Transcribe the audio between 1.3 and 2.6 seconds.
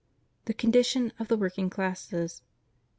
WORKING CLASSES.